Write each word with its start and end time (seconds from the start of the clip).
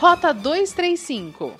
Rota 0.00 0.32
235. 0.32 1.52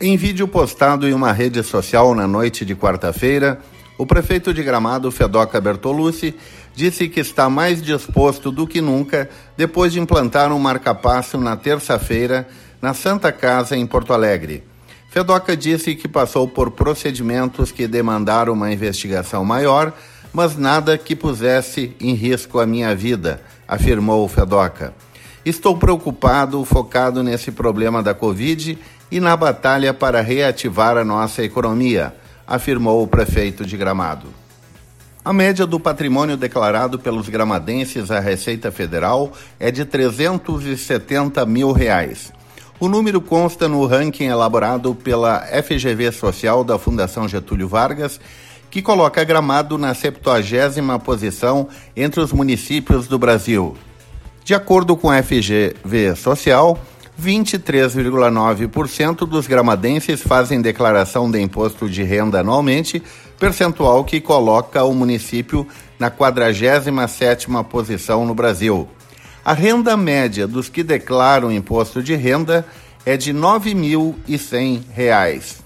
Em 0.00 0.16
vídeo 0.16 0.48
postado 0.48 1.06
em 1.06 1.12
uma 1.12 1.30
rede 1.30 1.62
social 1.62 2.14
na 2.14 2.26
noite 2.26 2.64
de 2.64 2.74
quarta-feira, 2.74 3.60
o 3.98 4.06
prefeito 4.06 4.54
de 4.54 4.62
Gramado, 4.62 5.10
Fedoca 5.10 5.60
Bertolucci, 5.60 6.34
disse 6.74 7.06
que 7.06 7.20
está 7.20 7.50
mais 7.50 7.82
disposto 7.82 8.50
do 8.50 8.66
que 8.66 8.80
nunca 8.80 9.28
depois 9.58 9.92
de 9.92 10.00
implantar 10.00 10.50
um 10.50 10.58
marcapasso 10.58 11.36
na 11.36 11.54
terça-feira 11.54 12.48
na 12.80 12.94
Santa 12.94 13.30
Casa, 13.30 13.76
em 13.76 13.86
Porto 13.86 14.14
Alegre. 14.14 14.64
Fedoca 15.10 15.54
disse 15.54 15.94
que 15.94 16.08
passou 16.08 16.48
por 16.48 16.70
procedimentos 16.70 17.70
que 17.70 17.86
demandaram 17.86 18.54
uma 18.54 18.72
investigação 18.72 19.44
maior, 19.44 19.92
mas 20.32 20.56
nada 20.56 20.96
que 20.96 21.14
pusesse 21.14 21.94
em 22.00 22.14
risco 22.14 22.58
a 22.58 22.64
minha 22.64 22.94
vida, 22.94 23.42
afirmou 23.68 24.26
Fedoca. 24.28 24.94
Estou 25.44 25.74
preocupado, 25.74 26.62
focado 26.66 27.22
nesse 27.22 27.50
problema 27.50 28.02
da 28.02 28.12
Covid 28.12 28.78
e 29.10 29.20
na 29.20 29.34
batalha 29.34 29.94
para 29.94 30.20
reativar 30.20 30.98
a 30.98 31.04
nossa 31.04 31.42
economia, 31.42 32.14
afirmou 32.46 33.02
o 33.02 33.06
prefeito 33.06 33.64
de 33.64 33.74
Gramado. 33.74 34.26
A 35.24 35.32
média 35.32 35.66
do 35.66 35.80
patrimônio 35.80 36.36
declarado 36.36 36.98
pelos 36.98 37.28
gramadenses 37.28 38.10
à 38.10 38.20
Receita 38.20 38.70
Federal 38.70 39.32
é 39.58 39.70
de 39.70 39.84
370 39.84 41.44
mil 41.46 41.72
reais. 41.72 42.32
O 42.78 42.88
número 42.88 43.20
consta 43.20 43.66
no 43.66 43.86
ranking 43.86 44.26
elaborado 44.26 44.94
pela 44.94 45.40
FGV 45.40 46.12
Social 46.12 46.64
da 46.64 46.78
Fundação 46.78 47.26
Getúlio 47.26 47.68
Vargas, 47.68 48.20
que 48.70 48.82
coloca 48.82 49.24
Gramado 49.24 49.78
na 49.78 49.94
70 49.94 50.98
posição 50.98 51.68
entre 51.96 52.20
os 52.20 52.32
municípios 52.32 53.06
do 53.06 53.18
Brasil. 53.18 53.76
De 54.44 54.54
acordo 54.54 54.96
com 54.96 55.10
a 55.10 55.22
FGV 55.22 56.16
Social, 56.16 56.78
23,9% 57.20 59.26
dos 59.26 59.46
gramadenses 59.46 60.22
fazem 60.22 60.62
declaração 60.62 61.30
de 61.30 61.38
imposto 61.40 61.88
de 61.88 62.02
renda 62.02 62.40
anualmente, 62.40 63.00
percentual 63.38 64.04
que 64.04 64.20
coloca 64.20 64.82
o 64.84 64.92
município 64.94 65.66
na 65.98 66.10
47ª 66.10 67.64
posição 67.64 68.24
no 68.24 68.34
Brasil. 68.34 68.88
A 69.44 69.52
renda 69.52 69.96
média 69.96 70.46
dos 70.46 70.68
que 70.68 70.82
declaram 70.82 71.52
imposto 71.52 72.02
de 72.02 72.14
renda 72.14 72.66
é 73.04 73.16
de 73.16 73.32
R$ 73.32 73.38
9.100. 73.38 75.60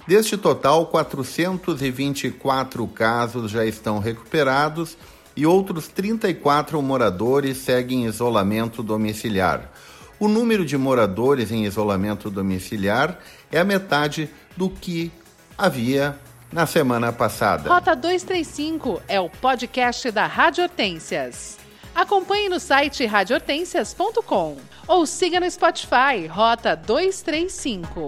Deste 0.08 0.36
total, 0.36 0.86
424 0.86 2.88
casos 2.88 3.52
já 3.52 3.64
estão 3.64 4.00
recuperados 4.00 4.96
e 5.36 5.46
outros 5.46 5.88
34 5.88 6.80
moradores 6.82 7.58
seguem 7.58 8.04
em 8.04 8.06
isolamento 8.06 8.82
domiciliar. 8.82 9.70
O 10.18 10.28
número 10.28 10.64
de 10.64 10.76
moradores 10.76 11.50
em 11.50 11.64
isolamento 11.64 12.28
domiciliar 12.30 13.18
é 13.50 13.58
a 13.58 13.64
metade 13.64 14.28
do 14.56 14.68
que 14.68 15.10
havia 15.56 16.16
na 16.52 16.66
semana 16.66 17.12
passada. 17.12 17.70
Rota 17.70 17.94
235 17.94 19.00
é 19.08 19.20
o 19.20 19.30
podcast 19.30 20.10
da 20.10 20.26
Rádio 20.26 20.64
Hortências. 20.64 21.58
Acompanhe 21.94 22.48
no 22.48 22.60
site 22.60 23.04
radiohortências.com 23.06 24.56
ou 24.86 25.06
siga 25.06 25.41
no 25.41 25.50
Spotify 25.50 26.26
Rota 26.28 26.76
235. 26.76 28.06